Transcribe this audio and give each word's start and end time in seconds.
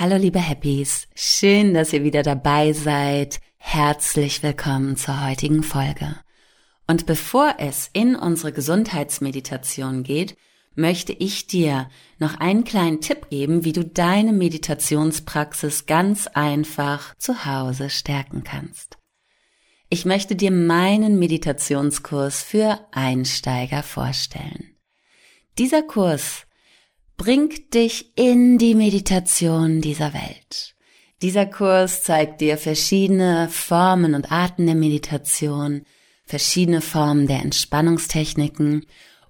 Hallo 0.00 0.16
liebe 0.16 0.40
Happies, 0.40 1.08
schön, 1.14 1.74
dass 1.74 1.92
ihr 1.92 2.02
wieder 2.02 2.22
dabei 2.22 2.72
seid. 2.72 3.38
Herzlich 3.58 4.42
willkommen 4.42 4.96
zur 4.96 5.26
heutigen 5.26 5.62
Folge. 5.62 6.16
Und 6.86 7.04
bevor 7.04 7.56
es 7.58 7.90
in 7.92 8.16
unsere 8.16 8.50
Gesundheitsmeditation 8.50 10.02
geht, 10.02 10.38
möchte 10.74 11.12
ich 11.12 11.48
dir 11.48 11.90
noch 12.18 12.40
einen 12.40 12.64
kleinen 12.64 13.02
Tipp 13.02 13.28
geben, 13.28 13.66
wie 13.66 13.74
du 13.74 13.84
deine 13.84 14.32
Meditationspraxis 14.32 15.84
ganz 15.84 16.28
einfach 16.28 17.14
zu 17.18 17.44
Hause 17.44 17.90
stärken 17.90 18.42
kannst. 18.42 18.96
Ich 19.90 20.06
möchte 20.06 20.34
dir 20.34 20.50
meinen 20.50 21.18
Meditationskurs 21.18 22.42
für 22.42 22.80
Einsteiger 22.90 23.82
vorstellen. 23.82 24.78
Dieser 25.58 25.82
Kurs 25.82 26.46
bringt 27.20 27.74
dich 27.74 28.12
in 28.16 28.56
die 28.56 28.74
Meditation 28.74 29.82
dieser 29.82 30.14
Welt. 30.14 30.74
Dieser 31.20 31.44
Kurs 31.44 32.02
zeigt 32.02 32.40
dir 32.40 32.56
verschiedene 32.56 33.50
Formen 33.50 34.14
und 34.14 34.32
Arten 34.32 34.64
der 34.64 34.74
Meditation, 34.74 35.82
verschiedene 36.24 36.80
Formen 36.80 37.26
der 37.26 37.42
Entspannungstechniken 37.42 38.86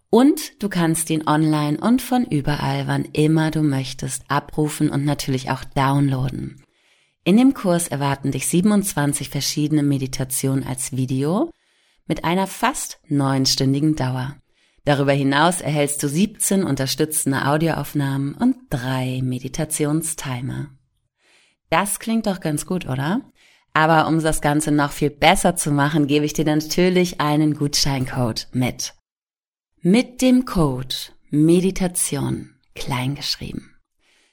und 0.08 0.62
du 0.62 0.68
kannst 0.68 1.10
ihn 1.10 1.26
online 1.26 1.80
und 1.80 2.00
von 2.00 2.24
überall, 2.24 2.86
wann 2.86 3.06
immer 3.06 3.50
du 3.50 3.62
möchtest, 3.62 4.22
abrufen 4.28 4.88
und 4.88 5.04
natürlich 5.04 5.50
auch 5.50 5.64
downloaden. 5.64 6.62
In 7.24 7.36
dem 7.36 7.54
Kurs 7.54 7.88
erwarten 7.88 8.30
dich 8.30 8.46
27 8.46 9.30
verschiedene 9.30 9.82
Meditationen 9.82 10.64
als 10.64 10.92
Video 10.92 11.50
mit 12.06 12.22
einer 12.22 12.46
fast 12.46 13.00
neunstündigen 13.09 13.96
Dauer. 13.96 14.37
Darüber 14.84 15.12
hinaus 15.12 15.60
erhältst 15.60 16.02
du 16.02 16.09
17 16.09 16.64
unterstützende 16.64 17.46
Audioaufnahmen 17.46 18.34
und 18.34 18.56
drei 18.70 19.20
Meditationstimer. 19.22 20.70
Das 21.68 21.98
klingt 21.98 22.26
doch 22.26 22.40
ganz 22.40 22.66
gut, 22.66 22.88
oder? 22.88 23.20
Aber 23.72 24.09
um 24.09 24.20
das 24.20 24.40
Ganze 24.40 24.72
noch 24.72 24.90
viel 24.90 25.10
besser 25.10 25.54
zu 25.54 25.70
machen, 25.70 26.06
gebe 26.06 26.24
ich 26.24 26.32
dir 26.32 26.45
natürlich 26.45 27.20
einen 27.20 27.54
Gutscheincode 27.54 28.48
mit. 28.52 28.95
Mit 29.80 30.22
dem 30.22 30.45
Code 30.45 30.96
Meditation 31.30 32.54
kleingeschrieben 32.74 33.70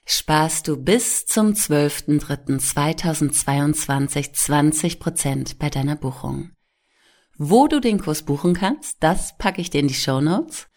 sparst 0.07 0.67
du 0.69 0.77
bis 0.77 1.25
zum 1.25 1.51
12.03.2022 1.51 4.33
20% 4.33 5.57
bei 5.59 5.69
deiner 5.69 5.97
Buchung. 5.97 6.51
Wo 7.37 7.67
du 7.67 7.79
den 7.79 7.99
Kurs 7.99 8.23
buchen 8.23 8.55
kannst, 8.55 8.97
das 9.01 9.37
packe 9.37 9.61
ich 9.61 9.69
dir 9.69 9.81
in 9.81 9.87
die 9.87 9.93
Show 9.93 10.19
Notes. 10.21 10.67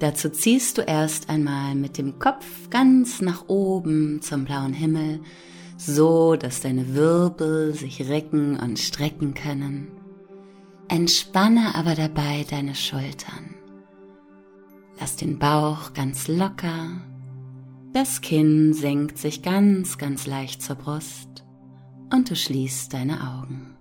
Dazu 0.00 0.28
ziehst 0.28 0.78
du 0.78 0.82
erst 0.82 1.30
einmal 1.30 1.74
mit 1.74 1.98
dem 1.98 2.18
Kopf 2.18 2.44
ganz 2.68 3.20
nach 3.20 3.48
oben 3.48 4.22
zum 4.22 4.44
blauen 4.44 4.72
Himmel, 4.72 5.20
so 5.76 6.36
dass 6.36 6.60
deine 6.60 6.94
Wirbel 6.94 7.74
sich 7.74 8.08
recken 8.08 8.58
und 8.58 8.78
strecken 8.78 9.34
können. 9.34 9.88
Entspanne 10.88 11.74
aber 11.74 11.94
dabei 11.94 12.44
deine 12.50 12.74
Schultern. 12.74 13.57
Lass 15.00 15.16
den 15.16 15.38
Bauch 15.38 15.92
ganz 15.94 16.28
locker. 16.28 17.00
Das 17.92 18.20
Kinn 18.20 18.74
senkt 18.74 19.18
sich 19.18 19.42
ganz, 19.42 19.96
ganz 19.96 20.26
leicht 20.26 20.62
zur 20.62 20.76
Brust 20.76 21.44
und 22.12 22.30
du 22.30 22.36
schließt 22.36 22.92
deine 22.92 23.20
Augen. 23.20 23.74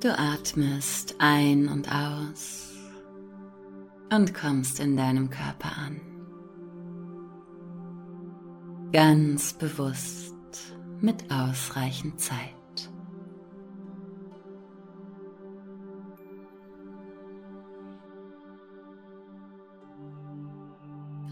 Du 0.00 0.18
atmest 0.18 1.16
ein 1.18 1.68
und 1.68 1.90
aus 1.90 2.72
und 4.10 4.34
kommst 4.34 4.80
in 4.80 4.96
deinem 4.96 5.30
Körper 5.30 5.78
an. 5.78 6.00
Ganz 8.92 9.54
bewusst 9.54 10.34
mit 11.00 11.30
ausreichend 11.32 12.20
Zeit. 12.20 12.63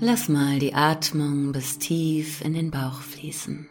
Lass 0.04 0.28
mal 0.28 0.58
die 0.58 0.74
Atmung 0.74 1.52
bis 1.52 1.78
tief 1.78 2.44
in 2.44 2.54
den 2.54 2.72
Bauch 2.72 3.02
fließen. 3.02 3.68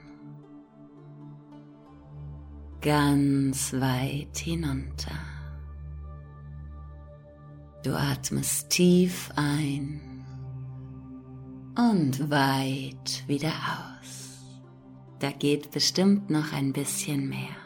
Ganz 2.79 3.73
weit 3.73 4.37
hinunter. 4.37 5.11
Du 7.83 7.93
atmest 7.99 8.69
tief 8.69 9.29
ein 9.35 9.99
und 11.77 12.29
weit 12.29 13.25
wieder 13.27 13.51
aus. 13.99 14.39
Da 15.19 15.31
geht 15.31 15.71
bestimmt 15.71 16.29
noch 16.29 16.53
ein 16.53 16.71
bisschen 16.71 17.27
mehr. 17.27 17.57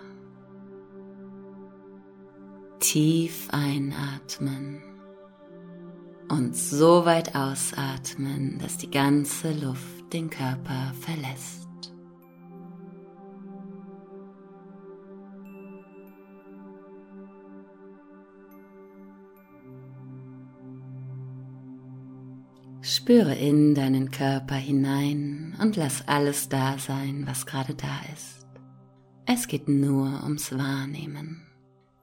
Tief 2.80 3.48
einatmen 3.52 4.82
und 6.30 6.56
so 6.56 7.06
weit 7.06 7.36
ausatmen, 7.36 8.60
dass 8.60 8.78
die 8.78 8.90
ganze 8.90 9.52
Luft 9.54 10.14
den 10.14 10.30
Körper 10.30 10.94
verlässt. 11.00 11.66
Spüre 22.82 23.34
in 23.34 23.74
deinen 23.74 24.12
Körper 24.12 24.56
hinein 24.56 25.56
und 25.60 25.76
lass 25.76 26.08
alles 26.08 26.50
da 26.50 26.78
sein, 26.78 27.24
was 27.26 27.46
gerade 27.46 27.74
da 27.74 28.02
ist. 28.14 28.46
Es 29.26 29.48
geht 29.48 29.68
nur 29.68 30.24
ums 30.24 30.52
Wahrnehmen, 30.56 31.42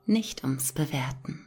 nicht 0.06 0.42
ums 0.42 0.72
Bewerten. 0.72 1.46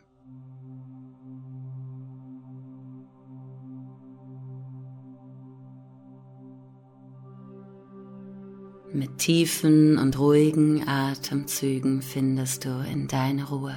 Mit 8.96 9.18
tiefen 9.18 9.98
und 9.98 10.18
ruhigen 10.18 10.88
Atemzügen 10.88 12.02
findest 12.02 12.64
du 12.64 12.82
in 12.90 13.10
deine 13.10 13.50
Ruhe. 13.50 13.76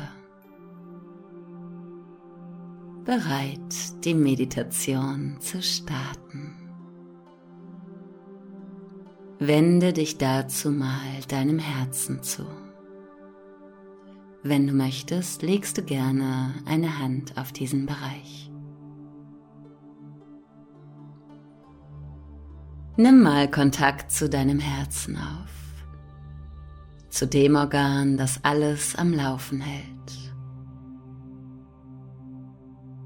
Bereit, 3.05 4.05
die 4.05 4.15
Meditation 4.15 5.39
zu 5.41 5.61
starten. 5.61 6.55
Wende 9.41 9.93
dich 9.93 10.19
dazu 10.19 10.71
mal 10.71 11.21
deinem 11.27 11.59
Herzen 11.59 12.23
zu. 12.23 12.47
Wenn 14.45 14.69
du 14.69 14.73
möchtest, 14.73 15.43
legst 15.43 15.79
du 15.79 15.83
gerne 15.83 16.55
eine 16.65 17.01
Hand 17.01 17.37
auf 17.37 17.51
diesen 17.51 17.87
Bereich. 17.87 18.53
Nimm 23.01 23.23
mal 23.23 23.49
Kontakt 23.49 24.11
zu 24.11 24.29
deinem 24.29 24.59
Herzen 24.59 25.17
auf, 25.17 25.85
zu 27.11 27.29
dem 27.29 27.55
Organ, 27.55 28.17
das 28.17 28.43
alles 28.43 28.97
am 28.97 29.13
Laufen 29.13 29.61
hält, 29.61 30.33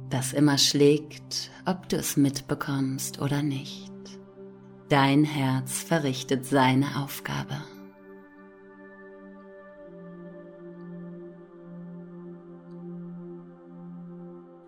das 0.09 0.33
immer 0.33 0.57
schlägt, 0.57 1.51
ob 1.67 1.91
du 1.91 1.97
es 1.97 2.17
mitbekommst 2.17 3.21
oder 3.21 3.43
nicht. 3.43 3.93
Dein 4.89 5.25
Herz 5.25 5.83
verrichtet 5.83 6.47
seine 6.47 6.97
Aufgabe. 6.97 7.61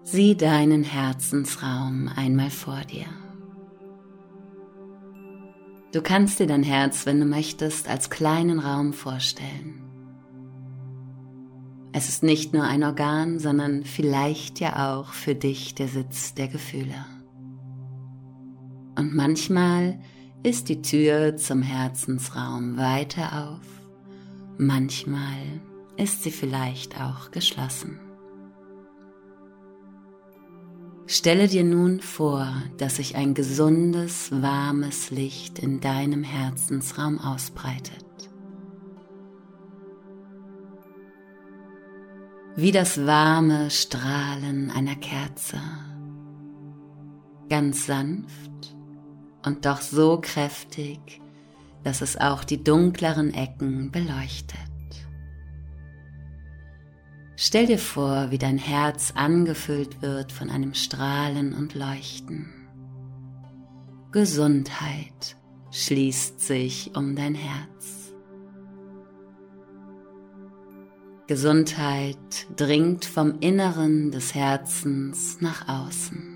Sieh 0.02 0.36
deinen 0.36 0.82
Herzensraum 0.82 2.10
einmal 2.14 2.50
vor 2.50 2.82
dir. 2.82 3.06
Du 5.94 6.02
kannst 6.02 6.40
dir 6.40 6.48
dein 6.48 6.64
Herz, 6.64 7.06
wenn 7.06 7.20
du 7.20 7.24
möchtest, 7.24 7.88
als 7.88 8.10
kleinen 8.10 8.58
Raum 8.58 8.92
vorstellen. 8.92 9.80
Es 11.92 12.08
ist 12.08 12.24
nicht 12.24 12.52
nur 12.52 12.64
ein 12.64 12.82
Organ, 12.82 13.38
sondern 13.38 13.84
vielleicht 13.84 14.58
ja 14.58 14.92
auch 14.92 15.12
für 15.12 15.36
dich 15.36 15.76
der 15.76 15.86
Sitz 15.86 16.34
der 16.34 16.48
Gefühle. 16.48 17.06
Und 18.98 19.14
manchmal 19.14 20.00
ist 20.42 20.68
die 20.68 20.82
Tür 20.82 21.36
zum 21.36 21.62
Herzensraum 21.62 22.76
weiter 22.76 23.52
auf, 23.52 23.66
manchmal 24.58 25.60
ist 25.96 26.24
sie 26.24 26.32
vielleicht 26.32 27.00
auch 27.00 27.30
geschlossen. 27.30 28.00
Stelle 31.16 31.46
dir 31.46 31.62
nun 31.62 32.00
vor, 32.00 32.52
dass 32.76 32.96
sich 32.96 33.14
ein 33.14 33.34
gesundes, 33.34 34.32
warmes 34.32 35.12
Licht 35.12 35.60
in 35.60 35.78
deinem 35.78 36.24
Herzensraum 36.24 37.20
ausbreitet. 37.20 38.04
Wie 42.56 42.72
das 42.72 43.06
warme 43.06 43.70
Strahlen 43.70 44.72
einer 44.72 44.96
Kerze. 44.96 45.60
Ganz 47.48 47.86
sanft 47.86 48.74
und 49.46 49.66
doch 49.66 49.82
so 49.82 50.20
kräftig, 50.20 51.20
dass 51.84 52.00
es 52.00 52.16
auch 52.16 52.42
die 52.42 52.64
dunkleren 52.64 53.32
Ecken 53.32 53.92
beleuchtet. 53.92 54.73
Stell 57.36 57.66
dir 57.66 57.78
vor, 57.78 58.30
wie 58.30 58.38
dein 58.38 58.58
Herz 58.58 59.12
angefüllt 59.16 60.02
wird 60.02 60.30
von 60.30 60.50
einem 60.50 60.74
Strahlen 60.74 61.52
und 61.52 61.74
Leuchten. 61.74 62.52
Gesundheit 64.12 65.36
schließt 65.72 66.40
sich 66.40 66.92
um 66.94 67.16
dein 67.16 67.34
Herz. 67.34 68.12
Gesundheit 71.26 72.46
dringt 72.54 73.04
vom 73.04 73.40
Inneren 73.40 74.12
des 74.12 74.34
Herzens 74.34 75.40
nach 75.40 75.66
außen. 75.66 76.34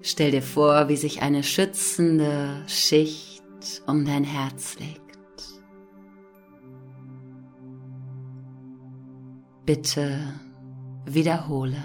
Stell 0.00 0.32
dir 0.32 0.42
vor, 0.42 0.88
wie 0.88 0.96
sich 0.96 1.22
eine 1.22 1.44
schützende 1.44 2.64
Schicht 2.66 3.44
um 3.86 4.04
dein 4.04 4.24
Herz 4.24 4.78
legt. 4.78 5.07
Bitte 9.68 10.32
wiederhole. 11.04 11.82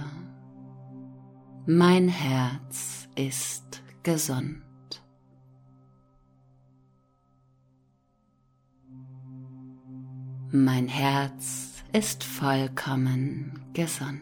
Mein 1.66 2.08
Herz 2.08 3.10
ist 3.18 3.84
gesund. 4.04 4.64
Mein 10.50 10.88
Herz 10.88 11.84
ist 11.92 12.24
vollkommen 12.24 13.60
gesund. 13.74 14.22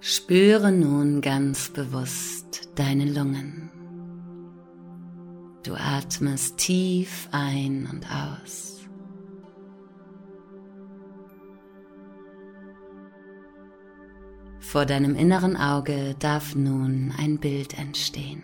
Spüre 0.00 0.72
nun 0.72 1.22
ganz 1.22 1.70
bewusst 1.70 2.68
deine 2.74 3.06
Lungen. 3.06 3.69
Du 5.62 5.74
atmest 5.74 6.56
tief 6.56 7.28
ein 7.32 7.86
und 7.92 8.06
aus. 8.10 8.78
Vor 14.60 14.86
deinem 14.86 15.16
inneren 15.16 15.58
Auge 15.58 16.16
darf 16.18 16.54
nun 16.54 17.12
ein 17.18 17.38
Bild 17.38 17.78
entstehen. 17.78 18.42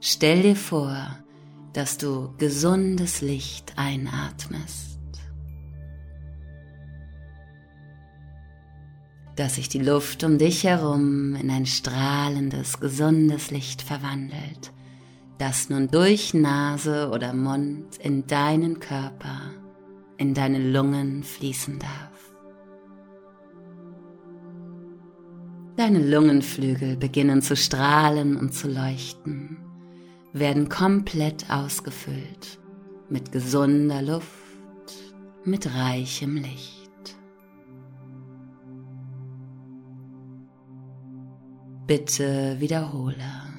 Stell 0.00 0.42
dir 0.42 0.56
vor, 0.56 1.18
dass 1.72 1.98
du 1.98 2.32
gesundes 2.38 3.20
Licht 3.20 3.72
einatmest, 3.76 5.00
dass 9.34 9.56
sich 9.56 9.68
die 9.68 9.80
Luft 9.80 10.22
um 10.22 10.38
dich 10.38 10.62
herum 10.62 11.34
in 11.34 11.50
ein 11.50 11.66
strahlendes, 11.66 12.78
gesundes 12.78 13.50
Licht 13.50 13.82
verwandelt 13.82 14.72
das 15.42 15.68
nun 15.68 15.88
durch 15.88 16.34
Nase 16.34 17.10
oder 17.12 17.32
Mund 17.32 17.96
in 17.98 18.28
deinen 18.28 18.78
Körper, 18.78 19.50
in 20.16 20.34
deine 20.34 20.60
Lungen 20.60 21.24
fließen 21.24 21.80
darf. 21.80 22.32
Deine 25.76 25.98
Lungenflügel 25.98 26.96
beginnen 26.96 27.42
zu 27.42 27.56
strahlen 27.56 28.36
und 28.36 28.54
zu 28.54 28.68
leuchten, 28.68 29.56
werden 30.32 30.68
komplett 30.68 31.50
ausgefüllt 31.50 32.60
mit 33.08 33.32
gesunder 33.32 34.00
Luft, 34.00 34.28
mit 35.44 35.74
reichem 35.74 36.36
Licht. 36.36 37.16
Bitte 41.88 42.60
wiederhole. 42.60 43.51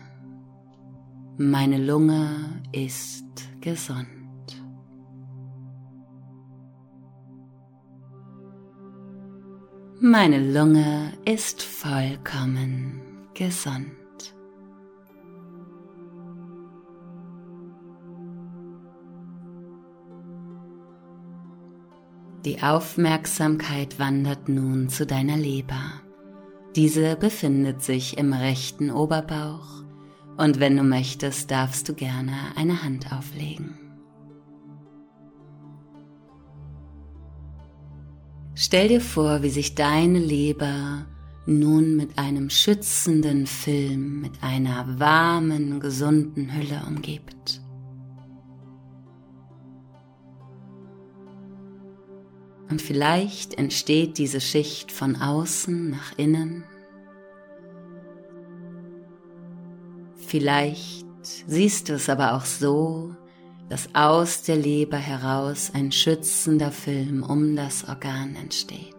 Meine 1.37 1.79
Lunge 1.79 2.61
ist 2.71 3.25
gesund. 3.59 4.07
Meine 9.99 10.51
Lunge 10.53 11.11
ist 11.25 11.63
vollkommen 11.63 13.01
gesund. 13.33 13.89
Die 22.45 22.61
Aufmerksamkeit 22.61 23.97
wandert 23.97 24.49
nun 24.49 24.87
zu 24.87 25.07
deiner 25.07 25.37
Leber. 25.37 25.93
Diese 26.75 27.15
befindet 27.15 27.81
sich 27.81 28.19
im 28.19 28.33
rechten 28.33 28.91
Oberbauch 28.91 29.82
und 30.37 30.59
wenn 30.59 30.77
du 30.77 30.83
möchtest, 30.83 31.51
darfst 31.51 31.87
du 31.89 31.93
gerne 31.93 32.33
eine 32.55 32.83
Hand 32.83 33.11
auflegen. 33.13 33.77
Stell 38.55 38.87
dir 38.87 39.01
vor, 39.01 39.43
wie 39.43 39.49
sich 39.49 39.75
deine 39.75 40.19
Leber 40.19 41.05
nun 41.45 41.95
mit 41.95 42.17
einem 42.17 42.49
schützenden 42.49 43.47
Film, 43.47 44.21
mit 44.21 44.31
einer 44.41 44.99
warmen, 44.99 45.79
gesunden 45.79 46.53
Hülle 46.53 46.83
umgibt. 46.87 47.61
Und 52.69 52.81
vielleicht 52.81 53.55
entsteht 53.55 54.17
diese 54.17 54.39
Schicht 54.39 54.91
von 54.91 55.15
außen 55.15 55.89
nach 55.89 56.17
innen 56.17 56.63
Vielleicht 60.33 61.05
siehst 61.21 61.89
du 61.89 61.93
es 61.93 62.09
aber 62.09 62.33
auch 62.33 62.45
so, 62.45 63.15
dass 63.69 63.93
aus 63.93 64.41
der 64.41 64.55
Leber 64.55 64.97
heraus 64.97 65.69
ein 65.75 65.91
schützender 65.91 66.71
Film 66.71 67.21
um 67.21 67.55
das 67.55 67.87
Organ 67.87 68.35
entsteht. 68.35 68.95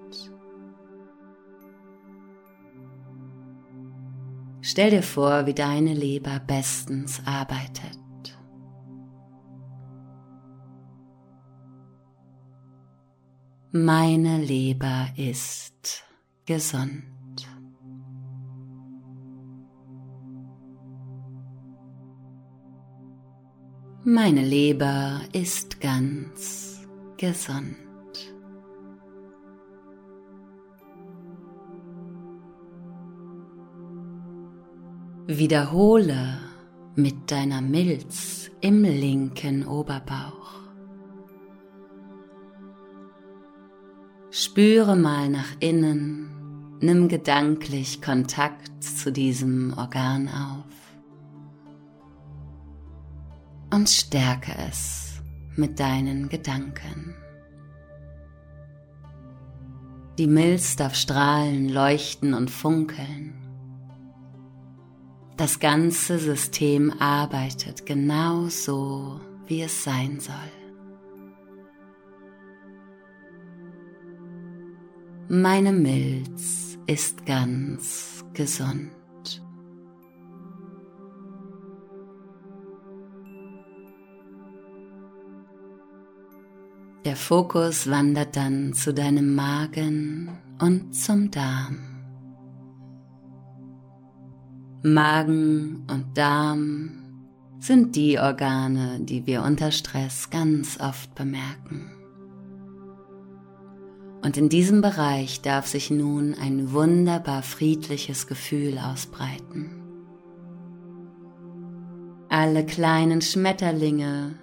Stell 4.62 4.90
dir 4.90 5.02
vor, 5.02 5.46
wie 5.46 5.54
deine 5.54 5.92
Leber 5.92 6.38
bestens 6.38 7.20
arbeitet. 7.24 7.98
Meine 13.72 14.38
Leber 14.38 15.08
ist 15.16 16.04
gesund. 16.46 17.13
Meine 24.06 24.42
Leber 24.42 25.22
ist 25.32 25.80
ganz 25.80 26.86
gesund. 27.16 27.74
Wiederhole 35.26 36.38
mit 36.96 37.30
deiner 37.30 37.62
Milz 37.62 38.50
im 38.60 38.82
linken 38.82 39.66
Oberbauch. 39.66 40.52
Spüre 44.30 44.96
mal 44.96 45.30
nach 45.30 45.56
innen, 45.60 46.76
nimm 46.80 47.08
gedanklich 47.08 48.02
Kontakt 48.02 48.84
zu 48.84 49.10
diesem 49.10 49.72
Organ 49.78 50.28
auf 50.28 50.83
und 53.74 53.88
stärke 53.88 54.52
es 54.68 55.20
mit 55.56 55.80
deinen 55.80 56.28
Gedanken. 56.28 57.16
Die 60.16 60.28
Milz 60.28 60.76
darf 60.76 60.94
strahlen, 60.94 61.68
leuchten 61.68 62.34
und 62.34 62.52
funkeln. 62.52 63.34
Das 65.36 65.58
ganze 65.58 66.20
System 66.20 66.92
arbeitet 67.00 67.84
genau 67.84 68.46
so, 68.46 69.20
wie 69.48 69.62
es 69.62 69.82
sein 69.82 70.20
soll. 70.20 70.34
Meine 75.28 75.72
Milz 75.72 76.78
ist 76.86 77.26
ganz 77.26 78.24
gesund. 78.34 78.92
Der 87.04 87.16
Fokus 87.16 87.90
wandert 87.90 88.34
dann 88.34 88.72
zu 88.72 88.94
deinem 88.94 89.34
Magen 89.34 90.30
und 90.58 90.94
zum 90.94 91.30
Darm. 91.30 91.78
Magen 94.82 95.86
und 95.90 96.16
Darm 96.16 96.92
sind 97.58 97.94
die 97.94 98.18
Organe, 98.18 99.00
die 99.00 99.26
wir 99.26 99.42
unter 99.42 99.70
Stress 99.70 100.30
ganz 100.30 100.80
oft 100.80 101.14
bemerken. 101.14 101.90
Und 104.22 104.38
in 104.38 104.48
diesem 104.48 104.80
Bereich 104.80 105.42
darf 105.42 105.66
sich 105.66 105.90
nun 105.90 106.34
ein 106.40 106.72
wunderbar 106.72 107.42
friedliches 107.42 108.26
Gefühl 108.26 108.78
ausbreiten. 108.78 109.82
Alle 112.30 112.64
kleinen 112.64 113.20
Schmetterlinge 113.20 114.38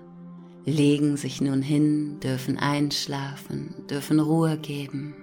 legen 0.65 1.17
sich 1.17 1.41
nun 1.41 1.61
hin, 1.61 2.19
dürfen 2.19 2.57
einschlafen, 2.57 3.73
dürfen 3.89 4.19
Ruhe 4.19 4.57
geben. 4.57 5.15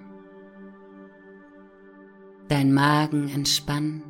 Dein 2.47 2.73
Magen 2.73 3.29
entspannt, 3.29 4.03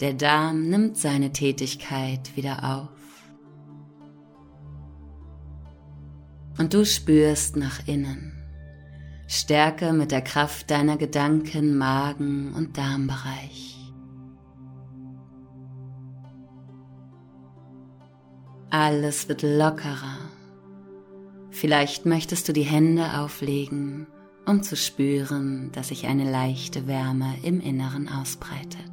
der 0.00 0.12
Darm 0.12 0.68
nimmt 0.68 0.96
seine 0.96 1.32
Tätigkeit 1.32 2.36
wieder 2.36 2.76
auf. 2.76 2.88
Und 6.58 6.74
du 6.74 6.84
spürst 6.84 7.56
nach 7.56 7.86
innen. 7.88 8.32
Stärke 9.26 9.92
mit 9.92 10.12
der 10.12 10.22
Kraft 10.22 10.70
deiner 10.70 10.96
Gedanken, 10.96 11.76
Magen 11.76 12.52
und 12.54 12.76
Darmbereich. 12.76 13.73
Alles 18.76 19.28
wird 19.28 19.42
lockerer. 19.42 20.18
Vielleicht 21.50 22.06
möchtest 22.06 22.48
du 22.48 22.52
die 22.52 22.62
Hände 22.62 23.20
auflegen, 23.20 24.08
um 24.46 24.64
zu 24.64 24.74
spüren, 24.74 25.70
dass 25.70 25.88
sich 25.88 26.08
eine 26.08 26.28
leichte 26.28 26.88
Wärme 26.88 27.36
im 27.44 27.60
Inneren 27.60 28.08
ausbreitet. 28.08 28.90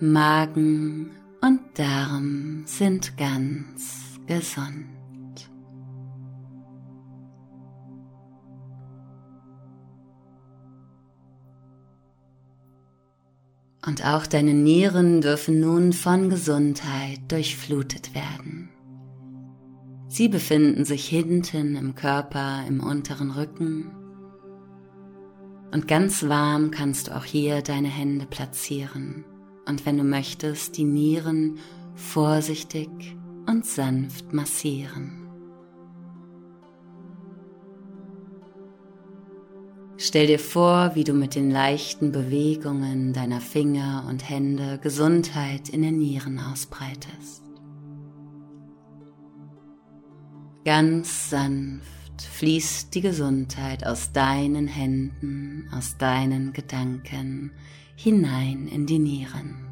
Magen 0.00 1.12
und 1.40 1.60
Darm 1.78 2.64
sind 2.66 3.16
ganz 3.16 4.20
gesund. 4.26 4.97
Und 13.88 14.04
auch 14.04 14.26
deine 14.26 14.52
Nieren 14.52 15.22
dürfen 15.22 15.60
nun 15.60 15.94
von 15.94 16.28
Gesundheit 16.28 17.20
durchflutet 17.28 18.14
werden. 18.14 18.68
Sie 20.08 20.28
befinden 20.28 20.84
sich 20.84 21.08
hinten 21.08 21.74
im 21.74 21.94
Körper, 21.94 22.64
im 22.68 22.80
unteren 22.80 23.30
Rücken. 23.30 23.90
Und 25.72 25.88
ganz 25.88 26.28
warm 26.28 26.70
kannst 26.70 27.08
du 27.08 27.16
auch 27.16 27.24
hier 27.24 27.62
deine 27.62 27.88
Hände 27.88 28.26
platzieren. 28.26 29.24
Und 29.66 29.86
wenn 29.86 29.96
du 29.96 30.04
möchtest, 30.04 30.76
die 30.76 30.84
Nieren 30.84 31.56
vorsichtig 31.94 32.90
und 33.46 33.64
sanft 33.64 34.34
massieren. 34.34 35.17
Stell 40.00 40.28
dir 40.28 40.38
vor, 40.38 40.92
wie 40.94 41.02
du 41.02 41.12
mit 41.12 41.34
den 41.34 41.50
leichten 41.50 42.12
Bewegungen 42.12 43.12
deiner 43.12 43.40
Finger 43.40 44.06
und 44.08 44.28
Hände 44.28 44.78
Gesundheit 44.80 45.68
in 45.68 45.82
den 45.82 45.98
Nieren 45.98 46.38
ausbreitest. 46.38 47.42
Ganz 50.64 51.30
sanft 51.30 52.22
fließt 52.22 52.94
die 52.94 53.00
Gesundheit 53.00 53.84
aus 53.84 54.12
deinen 54.12 54.68
Händen, 54.68 55.68
aus 55.72 55.96
deinen 55.98 56.52
Gedanken 56.52 57.50
hinein 57.96 58.68
in 58.68 58.86
die 58.86 59.00
Nieren. 59.00 59.67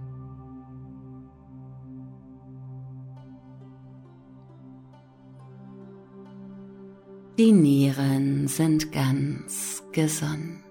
Die 7.39 7.53
Nieren 7.53 8.49
sind 8.49 8.93
ganz 8.93 9.83
gesund. 9.93 10.63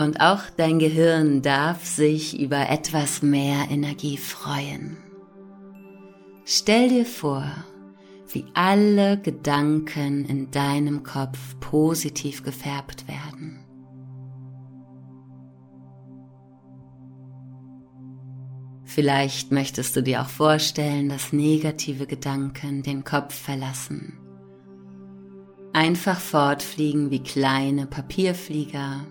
Und 0.00 0.20
auch 0.20 0.42
dein 0.56 0.80
Gehirn 0.80 1.42
darf 1.42 1.86
sich 1.86 2.40
über 2.40 2.70
etwas 2.70 3.22
mehr 3.22 3.70
Energie 3.70 4.16
freuen. 4.16 4.96
Stell 6.44 6.88
dir 6.88 7.06
vor, 7.06 7.44
wie 8.32 8.44
alle 8.54 9.16
Gedanken 9.20 10.24
in 10.24 10.50
deinem 10.50 11.04
Kopf 11.04 11.38
positiv 11.60 12.42
gefärbt 12.42 13.06
werden. 13.06 13.47
Vielleicht 18.98 19.52
möchtest 19.52 19.94
du 19.94 20.02
dir 20.02 20.22
auch 20.22 20.28
vorstellen, 20.28 21.08
dass 21.08 21.32
negative 21.32 22.08
Gedanken 22.08 22.82
den 22.82 23.04
Kopf 23.04 23.32
verlassen. 23.32 24.18
Einfach 25.72 26.18
fortfliegen 26.18 27.12
wie 27.12 27.22
kleine 27.22 27.86
Papierflieger 27.86 29.06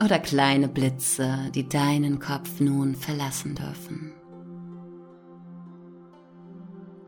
oder 0.00 0.20
kleine 0.20 0.68
Blitze, 0.68 1.50
die 1.52 1.68
deinen 1.68 2.20
Kopf 2.20 2.60
nun 2.60 2.94
verlassen 2.94 3.56
dürfen. 3.56 4.12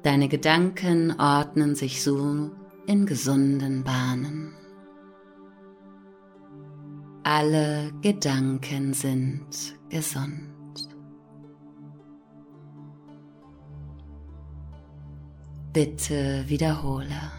Deine 0.02 0.26
Gedanken 0.26 1.20
ordnen 1.20 1.76
sich 1.76 2.02
so 2.02 2.50
in 2.88 3.06
gesunden 3.06 3.84
Bahnen. 3.84 4.54
Alle 7.28 7.90
Gedanken 8.02 8.94
sind 8.94 9.48
gesund. 9.90 10.54
Bitte 15.72 16.44
wiederhole. 16.46 17.32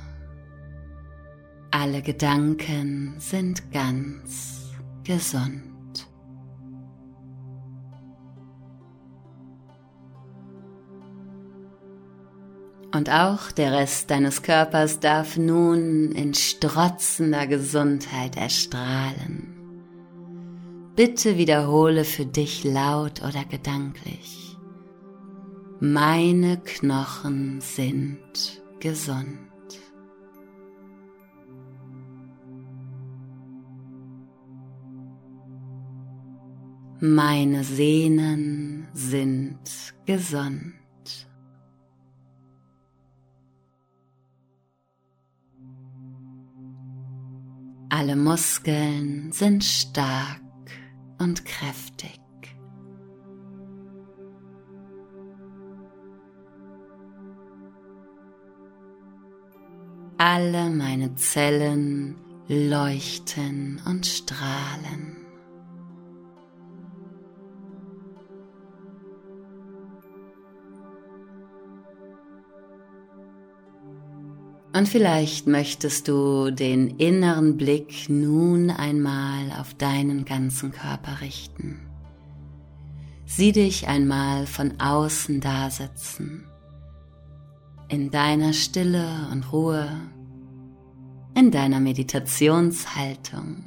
Alle 1.72 2.02
Gedanken 2.02 3.16
sind 3.18 3.72
ganz 3.72 4.74
gesund. 5.06 6.06
Und 12.94 13.10
auch 13.10 13.54
der 13.54 13.72
Rest 13.72 14.12
deines 14.12 14.42
Körpers 14.42 15.00
darf 15.00 15.38
nun 15.38 16.12
in 16.12 16.34
strotzender 16.34 17.48
Gesundheit 17.48 18.36
erstrahlen. 18.36 19.47
Bitte 20.98 21.38
wiederhole 21.38 22.04
für 22.06 22.26
dich 22.26 22.64
laut 22.64 23.22
oder 23.22 23.46
gedanklich. 23.46 24.58
Meine 25.80 26.58
Knochen 26.58 27.62
sind 27.62 28.64
gesund. 28.80 29.38
Meine 37.00 37.64
Sehnen 37.64 38.88
sind 38.96 39.60
gesund. 40.08 40.74
Alle 47.90 48.16
Muskeln 48.16 49.32
sind 49.32 49.64
stark 49.64 50.47
und 51.20 51.46
kräftig. 51.46 52.20
Alle 60.18 60.72
meine 60.72 61.14
Zellen 61.16 62.16
leuchten 62.48 63.82
und 63.86 64.06
strahlen. 64.06 65.18
Und 74.78 74.88
vielleicht 74.88 75.48
möchtest 75.48 76.08
du 76.08 76.52
den 76.52 76.98
inneren 76.98 77.58
Blick 77.58 78.10
nun 78.10 78.70
einmal 78.70 79.37
auf 79.60 79.74
deinen 79.74 80.26
ganzen 80.26 80.72
Körper 80.72 81.22
richten. 81.22 81.80
Sieh 83.26 83.52
dich 83.52 83.88
einmal 83.88 84.48
von 84.48 84.80
außen 84.80 85.42
dasitzen, 85.42 86.48
in 87.90 88.12
deiner 88.12 88.54
Stille 88.54 89.28
und 89.32 89.52
Ruhe, 89.52 89.90
in 91.36 91.52
deiner 91.52 91.80
Meditationshaltung. 91.80 93.64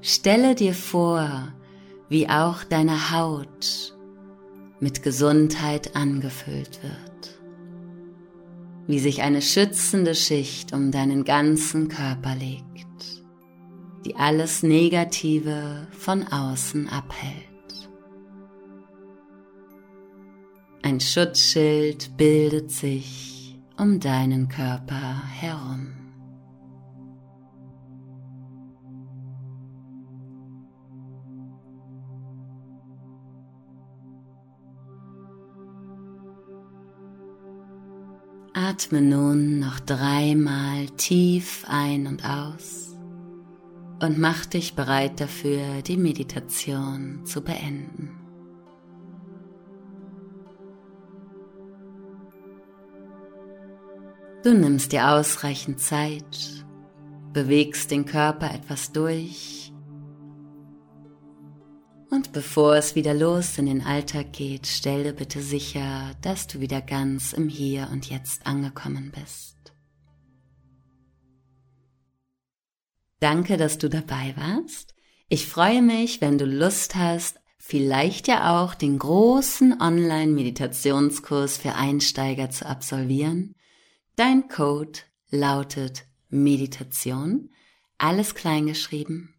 Stelle 0.00 0.54
dir 0.54 0.74
vor, 0.74 1.48
wie 2.08 2.28
auch 2.28 2.64
deine 2.64 3.12
Haut 3.12 3.96
mit 4.80 5.02
Gesundheit 5.02 5.94
angefüllt 5.94 6.82
wird 6.82 7.12
wie 8.86 8.98
sich 8.98 9.22
eine 9.22 9.42
schützende 9.42 10.14
Schicht 10.14 10.72
um 10.72 10.90
deinen 10.90 11.24
ganzen 11.24 11.88
Körper 11.88 12.34
legt, 12.34 12.71
die 14.04 14.16
alles 14.16 14.62
Negative 14.62 15.86
von 15.92 16.26
außen 16.26 16.88
abhält. 16.88 17.52
Ein 20.82 20.98
Schutzschild 20.98 22.16
bildet 22.16 22.70
sich 22.72 23.56
um 23.78 24.00
deinen 24.00 24.48
Körper 24.48 25.22
herum. 25.40 25.92
Atme 38.54 39.00
nun 39.00 39.60
noch 39.60 39.80
dreimal 39.80 40.86
tief 40.96 41.64
ein 41.68 42.06
und 42.06 42.24
aus 42.24 42.91
und 44.02 44.18
mach 44.18 44.44
dich 44.46 44.74
bereit 44.74 45.20
dafür, 45.20 45.80
die 45.82 45.96
Meditation 45.96 47.24
zu 47.24 47.40
beenden. 47.42 48.18
Du 54.42 54.52
nimmst 54.54 54.90
dir 54.90 55.08
ausreichend 55.08 55.78
Zeit, 55.78 56.66
bewegst 57.32 57.92
den 57.92 58.04
Körper 58.04 58.52
etwas 58.52 58.90
durch 58.90 59.72
und 62.10 62.32
bevor 62.32 62.76
es 62.76 62.94
wieder 62.94 63.14
los 63.14 63.56
in 63.56 63.64
den 63.64 63.80
Alltag 63.80 64.34
geht, 64.34 64.66
stell 64.66 65.04
dir 65.04 65.12
bitte 65.12 65.40
sicher, 65.40 66.10
dass 66.20 66.46
du 66.46 66.60
wieder 66.60 66.82
ganz 66.82 67.32
im 67.32 67.48
Hier 67.48 67.88
und 67.90 68.10
Jetzt 68.10 68.46
angekommen 68.46 69.12
bist. 69.18 69.61
Danke, 73.22 73.56
dass 73.56 73.78
du 73.78 73.88
dabei 73.88 74.34
warst. 74.36 74.94
Ich 75.28 75.46
freue 75.46 75.80
mich, 75.80 76.20
wenn 76.20 76.38
du 76.38 76.44
Lust 76.44 76.96
hast, 76.96 77.38
vielleicht 77.56 78.26
ja 78.26 78.60
auch 78.60 78.74
den 78.74 78.98
großen 78.98 79.80
Online-Meditationskurs 79.80 81.56
für 81.56 81.76
Einsteiger 81.76 82.50
zu 82.50 82.66
absolvieren. 82.66 83.54
Dein 84.16 84.48
Code 84.48 84.98
lautet 85.30 86.04
Meditation, 86.30 87.50
alles 87.96 88.34
kleingeschrieben 88.34 89.32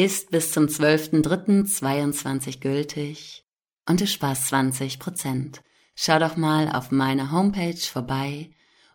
ist 0.00 0.30
bis 0.30 0.52
zum 0.52 0.64
12.03.22 0.64 2.60
gültig 2.60 3.44
und 3.86 4.00
du 4.00 4.06
sparst 4.06 4.46
20 4.48 4.98
Prozent. 4.98 5.60
Schau 5.94 6.18
doch 6.18 6.38
mal 6.38 6.72
auf 6.72 6.90
meiner 6.90 7.32
Homepage 7.32 7.76
vorbei. 7.76 8.50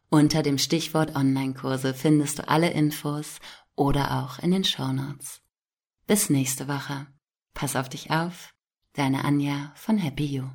Unter 0.10 0.42
dem 0.42 0.58
Stichwort 0.58 1.16
Online-Kurse 1.16 1.94
findest 1.94 2.40
du 2.40 2.50
alle 2.50 2.72
Infos 2.72 3.40
oder 3.76 4.24
auch 4.24 4.40
in 4.40 4.52
den 4.52 4.64
Show 4.64 4.92
Notes. 4.92 5.42
Bis 6.08 6.30
nächste 6.30 6.68
Woche. 6.68 7.08
Pass 7.54 7.76
auf 7.76 7.90
dich 7.90 8.12
auf. 8.12 8.54
Deine 8.94 9.26
Anja 9.26 9.72
von 9.76 9.98
Happy 9.98 10.26
You. 10.26 10.50